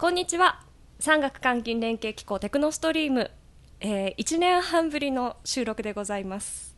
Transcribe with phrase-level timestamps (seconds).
[0.00, 0.58] こんにちは。
[0.98, 3.30] 産学官金連携機構テクノストリーム、
[3.80, 6.74] えー、1年半ぶりの収録でございます、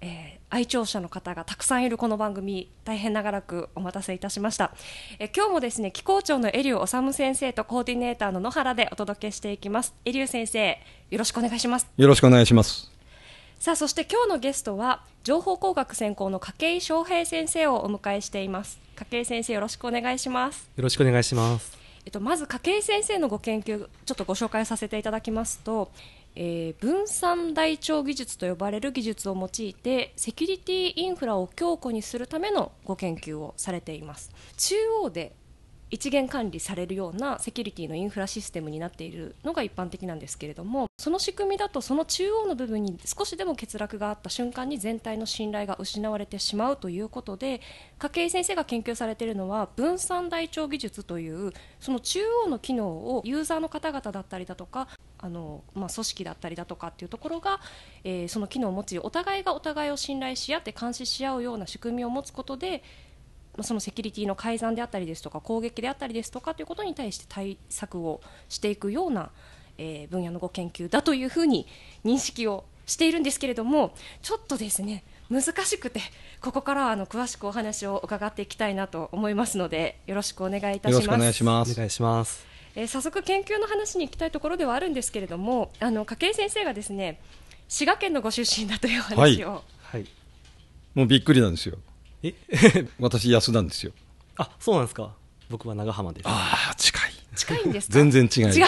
[0.00, 4.72] えー愛聴者の方がたくさんいるこの番組大変長らくお待たせいたしました、
[5.18, 9.94] えー今日もですね機構長のエリュー治先生とコーディネーターの野原でお届けしていきます。
[10.06, 10.78] エリュー先生
[11.10, 11.88] よろしくお願いします。
[11.94, 12.90] よろしくお願いします。
[13.58, 18.80] さあそして今日のゲストは情報工学専攻の筧翔平先生をお迎えしています。
[18.96, 20.70] 筧先生よろしくお願いします。
[20.74, 21.79] よろしくお願いします。
[22.04, 25.90] えっと、まず筧先生のご研究ちょっとご紹介させていただきますと、
[26.34, 34.30] えー分散台帳技術と呼ばれる技術を用いてセキュリティインフラを強固にするためのご研究をされています。
[34.56, 35.34] 中央で
[35.90, 47.60] 一元管理されるようなセキュリティのインフラシステムになっているのが一般的なんですけれどもその仕組みだとその中央の部分に少しでも欠落があった瞬間に全体の信頼が失われてしまうということで
[47.98, 57.60] 筧先生が研究されているのは分散台帳技術というその中央の機能をユーザーの方々だったりだとかあの、まあ、組織だったりだとかっていうところが、
[58.04, 62.82] えーその機能を持つようお互いがお互いを信頼し合って監視し合うような仕組みを持つことで
[63.62, 69.30] そのセキュリティの改ざんであったりですとか攻撃であったりですとかということに対して対策をしていくような、
[69.78, 71.66] えー分野のご研究だというふうに
[72.04, 76.00] 認識をしているんですけれどもちょっとですね難しくて
[76.40, 80.92] ここからはあの詳しくお話を伺っていきたいなと思いますのでよろしくお願いいたします。
[80.92, 81.72] よろしくお願いします。
[81.72, 82.46] お願いします。
[82.74, 87.20] えー早速研究の話に行きたいところではあるんですけれどもあの筧先生がですね
[87.68, 90.06] 滋賀県のご出身だという話を、はい。
[90.94, 91.78] もうびっくりなんですよ。
[92.22, 92.34] え？
[92.98, 93.92] 私安なんですよ。
[94.36, 95.14] あ、そうなんですか。
[95.48, 96.28] 僕は長浜です。
[96.28, 97.12] ああ、近い。
[97.36, 97.94] 近いんですか？
[97.94, 98.44] 全然違い。
[98.46, 98.66] 違う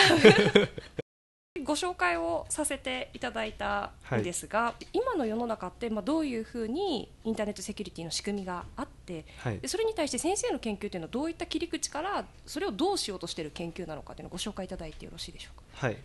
[1.64, 9.69] ご紹介をさせていただいたんですが、今の世の中って、まあ、どういうふうにインターネットセキュリティの仕組みがあってはいで。
[9.69, 15.87] それに対して先生の研究というのはどういった切り口からそれをどうしようとしている研究なのかというのをご紹介いただいてよろしいでしょうか？
[15.87, 15.98] はい。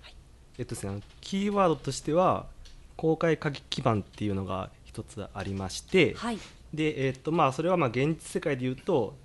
[0.59, 2.45] えっとですね、キーワードとしては
[2.95, 6.39] 公開鍵基盤っていうのが一つありまして、はい、
[6.77, 9.15] で、えっとまあそれはまあ現実世界で言うと、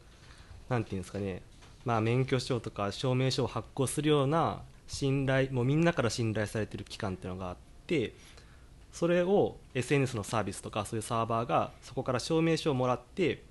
[0.68, 1.42] なんていうんですかね、
[1.84, 8.14] まあ免許証とか証明書を発行するような信頼、もうみんなから信頼されてる機関っていうのがあって。
[8.92, 13.42] それを SNS のサービスとかそういうサーバーがそこから証明書をもらって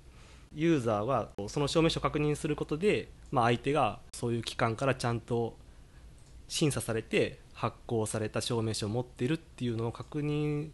[0.54, 5.56] ユーザーはその証明書を確認することで、まあ、相手がそういう機関からちゃんと
[6.46, 10.68] 審査されて発行された証明書を持ってるっていうのを確認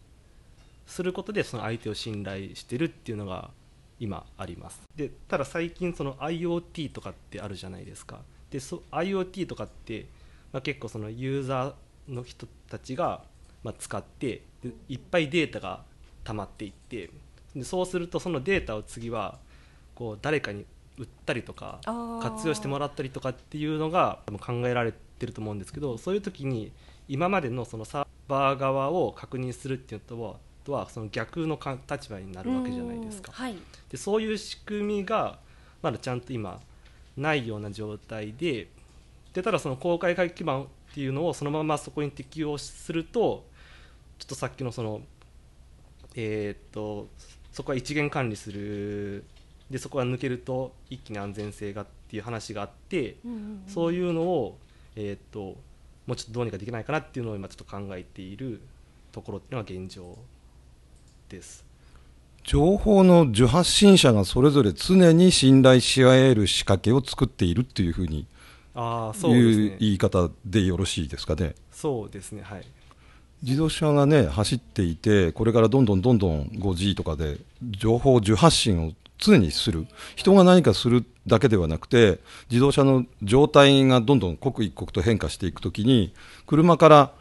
[0.89, 3.51] することでその相手を信頼してるっていうのが
[3.99, 4.81] 今あります。
[4.95, 8.21] でただ最近その IoT とかってあるじゃないですか。
[8.49, 10.07] でそ IoT とかって、
[10.51, 13.23] まあ、結構そのユーザーの人たちが
[13.63, 15.83] まあ使ってでいっぱいデータが
[16.23, 17.11] 溜まっていって
[17.55, 19.37] でそうするとそのデータを次は
[19.93, 20.65] こう誰かに
[20.97, 21.79] 売ったりとか
[22.21, 26.71] 活用してもらったりとかっていうのが多分考えられてると思うんですけどそういう時に
[27.07, 30.35] 今までのそのサーバー側を確認するっていうのとは
[30.69, 33.31] とはその逆のか立場になるわけじゃないですか。
[33.35, 33.55] うんはい。
[33.89, 35.39] でそういう仕組みが
[35.81, 36.59] まだちゃんと今
[37.17, 38.67] ないような状態で
[39.33, 43.45] でただその公開会基盤っていうのをそのままそこに適用すると
[44.19, 45.01] ちょっとさっきのその
[46.15, 47.07] えーっと
[47.51, 49.23] そこは一元管理する。
[49.71, 53.63] でそこが抜けると一気に安全性がっていう話があってうんうんうん。
[53.67, 54.57] そういうのを
[54.95, 55.57] えーっと
[56.05, 58.61] もうちょっとどうにかできないかなっていうのを今ちょっと考えている
[59.11, 60.17] ところっていうのが現状
[61.29, 61.63] です。
[62.43, 68.25] 情報の受発信者がそれぞれ常に信頼し合える仕掛けを作っているっていうふうに
[68.73, 69.77] ああそうですいうね。
[69.79, 71.53] 言い方でよろしいですかね。
[71.71, 72.65] そうですねはい。
[73.43, 79.85] 自動車がね走っていてこれからどんどんどんどん 5G とかで情報受発信を常にする
[80.15, 82.19] 人が何かするだけではなくて
[82.49, 86.13] 自動車の状態がどんどん刻一刻と変化していくときに
[86.47, 87.11] 車から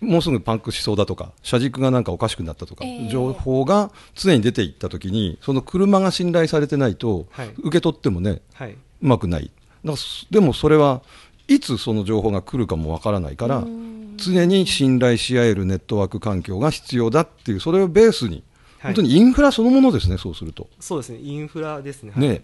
[0.00, 3.08] もうすぐパンクしそうだとか車軸がなんかおかしくなったとか、ええ。
[3.08, 7.48] 情報が常に出ていったときにその車が信頼されてないと、はい。
[7.58, 8.72] 受け取ってもねはい。
[8.72, 9.50] うまくない。
[9.84, 9.94] だ
[10.30, 11.02] でもそれは
[11.48, 14.14] いつその情報が来るかもわからないからうん。
[14.16, 18.42] 常に信頼し合えるネットワーク環境が必要だっていうそれをベースに、
[18.78, 18.94] はい。
[18.94, 22.12] 本当にインフラそのものですねそうすると、そうですね、インフラですね。
[22.12, 22.42] はいね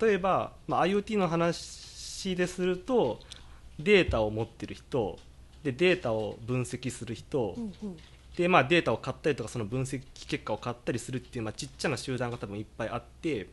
[0.00, 3.20] 例えば、まあ、IoT の話ですると、
[3.78, 5.18] データを持ってる人、
[5.62, 7.96] でデータを分析する人、うんうん。
[8.36, 13.48] でまあ、データを買ったりとか、その分析結果を買ったりするっていう、まあ、ちっちゃな集団が多分いっぱいあって、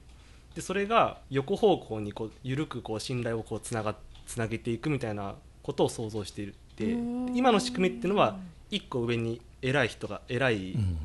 [0.54, 6.54] でそれが横方向にこう緩くこう信頼をこうつながつなげていくみたいなことを想像している。
[6.54, 7.36] ってうーん。
[7.36, 8.38] 今の仕組みっていうのは
[8.70, 10.98] 一個上に偉い人が偉いうん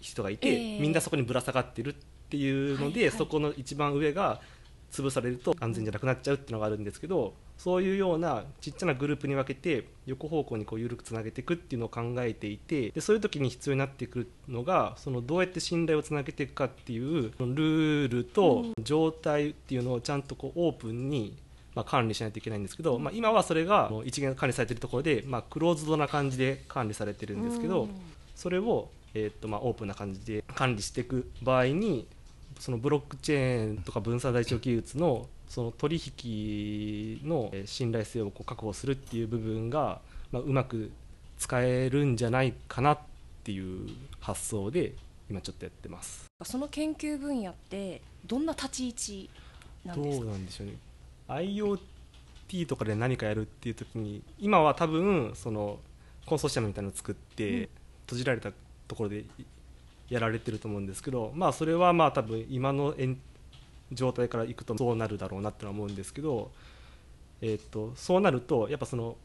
[0.00, 0.80] 人がいて、ええ。
[0.80, 1.94] みんなそこにぶら下がってるっ
[2.30, 3.18] ていうので、はいはい。
[3.18, 4.40] そこの一番上が
[4.92, 21.36] 潰されると安全じゃなくなっちゃうっていうのがあるんですけどそういうようなちっちゃなグループに分けて横方向にこう緩くつなげていくっていうのを考えていてでそういう時に必要になってくるのがそのどうやって信頼をつなげていくかっていうルールと状態っていうのをちゃんとこうオープンに
[21.74, 27.86] まあ、管理しないといけないんですけど、まあ、今はそれが一元管理されているところで、まあ、クローズドな感じで管理されてるんですけど、
[28.34, 32.08] それを、えーとまあ、オープンな感じで管理していく場合に
[32.58, 40.00] そのブロックチェーンとか分散台帳技術のその取引の信頼性をこう確保するっていう部分が、
[40.32, 40.90] まあ、うまく
[41.38, 42.98] 使えるんじゃないかなっ
[43.44, 43.88] ていう
[44.20, 44.94] 発想で
[45.30, 46.24] 今ちょっとやってます。
[46.44, 49.30] その研究分野ってどんな立ち位置
[49.84, 50.24] なんですか？
[50.24, 50.74] どうなんでしょうね。
[51.28, 55.78] IoT とかで何かやるっていう時に今は多分その
[56.24, 57.68] コンソーシアムみたいなのを作って
[58.06, 58.50] 閉じられた
[58.88, 59.24] ところで
[60.08, 62.94] やられてると思うんですけどまあそれはまあ多分今の
[63.92, 66.50] 状態からいくとそうなるだろうなって思うんですけど、
[67.40, 69.16] えー、とそうなるとやっぱその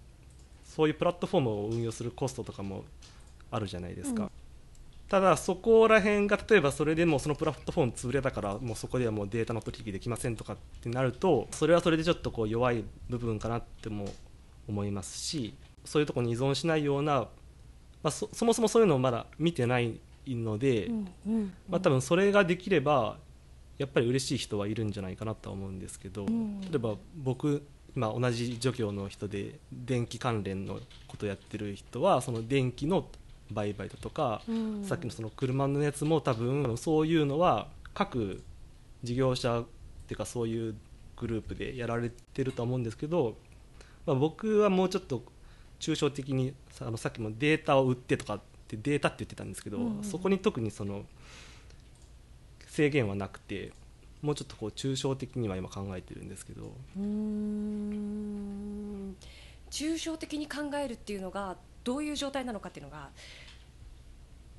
[0.66, 2.84] そういうプラットフォームを運用するコストとかも
[3.52, 4.32] あるじゃないですか、うん、
[5.10, 14.06] ただそこら辺が例えばそれでもそのプラットフォーム潰れたからもうそこではもうデータの取引できませんとかってなるとそれはそれでちょっとこう弱い部分かなっても
[14.68, 17.28] 思いますしそういうところに依存しないような、
[18.04, 20.90] まあ、そもそもそういうのをまだ見てないので、
[21.70, 23.18] まあ、多分それができれば
[23.78, 27.66] やっぱり嬉しい人はいるんじゃないかなとは思うんですけど、うん、例えば僕
[27.96, 33.08] 今同じ助教の人で電気関連のことやってる人はその電気の
[33.52, 38.44] 売買だとか、うん、さっきのその車のやつも多分そういうのは各
[39.04, 39.66] 事業者っ
[40.08, 40.76] ていうかそういう
[41.18, 43.36] グループでやられてると思うんですけど、
[44.06, 45.24] まあ、僕はもうちょっと
[45.80, 48.42] 抽象的にあのさっきもデータを売ってとかっ
[48.78, 51.06] てデータって言ってたんですけど、うん、そこに特にその
[52.68, 53.72] 制限はなくて
[54.22, 56.72] もうちょっとこう抽象的には今考えてるんですけど。
[59.72, 63.10] 抽象的に考えるっていうのがどういう状態なのかっていうのが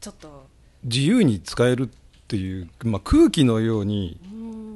[0.01, 0.47] ちょっと。
[0.85, 1.89] 自由に使えるっ
[2.27, 4.19] ていう、まあ、空気のように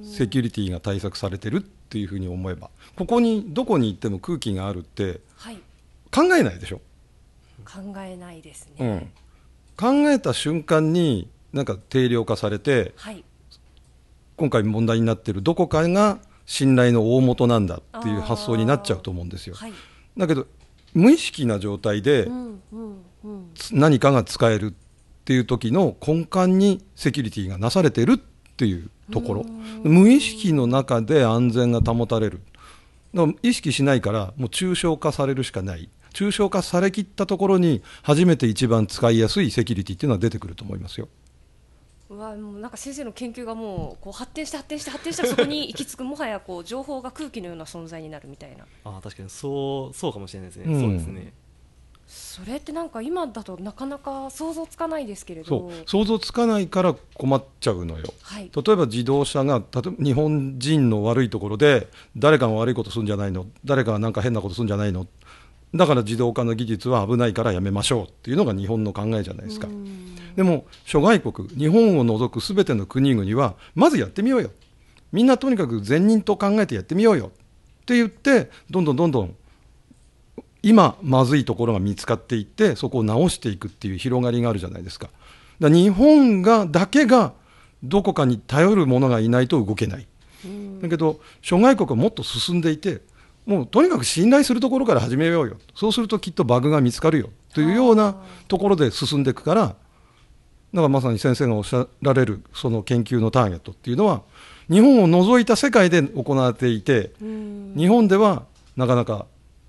[0.05, 5.56] セキュリティが対策されてるっていうふうに思えばここにどこに行っても空気があるって、はい、
[6.15, 6.81] 考えないでしょ？
[7.65, 9.11] 考えないですね、うん、
[9.76, 13.25] 考えた瞬間になんか定量化されて、はい、
[14.37, 19.55] 今回問題になっているどこかが信頼の大元なんだっていう発想になっちゃうと思うんですよ。
[19.55, 19.73] はい、
[20.17, 20.46] だけど
[20.94, 22.28] 無意識な状態で
[23.73, 24.75] 何かが使えるっ
[25.25, 28.19] ていう時の根幹にセキュリティがなされてるっ
[28.56, 29.44] ていうところ。
[29.82, 32.40] 無意識の中で安全が保たれる。
[33.43, 41.09] 意識しないからもう抽象化されるしかない抽象化されきったところに初めて一番使いやすいセキュリティっていうのは出てくると思いますよ。
[42.09, 48.65] うわもうなんか先生の研究がもうこう発展して発展して発展したらそこに行き着くもはやこう情報が空気のような存在になるみたいな。
[48.85, 49.29] あ確かに。
[49.29, 51.35] そうそうかもしれないですね、うん、そうですね。
[52.07, 55.71] それってなんか今だとなかなか想像つかないですけれど。
[55.85, 65.09] 想像つかないから困っちゃうのよ、はい、例えば自動車が例えば日本人の悪いところで誰かが悪いことするんじゃないの誰かがなんか変なことするんじゃないの
[65.76, 69.69] だから自動化の技術は危ないからやめましょうっていうのが日本の考えじゃないですか。
[70.37, 74.50] でも諸外国日本を除くすべての国々はまずやってみようよ。
[75.12, 79.34] みんなとにかく善人と考えてやってみようよって言ってどんどんどんどん
[80.62, 85.08] 今まずいところが見つかっていってそこを直していくっていう広がりがあるじゃないですか。
[85.60, 87.32] だ日本がだけが
[87.82, 90.06] どこかに頼る者がいないと動けない。
[90.82, 93.01] だけど諸外国はもっと進んでいて
[93.46, 95.56] もうとにかく信頼するところから始めようよ。
[95.74, 97.31] そうするときっとバグが見つかるよ。
[97.55, 98.17] というような
[98.48, 99.76] ところで進んでいくからだか
[100.74, 104.22] らまさに先生がおっしゃられるその研究のターゲットっていうのは
[104.69, 108.44] 日本を除いた世界で行われていて日本では
[108.76, 109.26] なかなか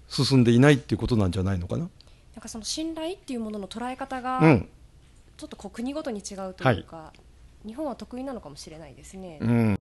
[0.09, 1.87] 進んでいないっていうことなんじゃないのかな。
[2.35, 4.69] なんかその信頼っていうものの捉え方が、うん、
[5.37, 7.13] ちょっとこう国ごとに違うというか、は
[7.65, 9.39] い、日本は得意なのかもしれないですね。
[9.41, 9.79] うん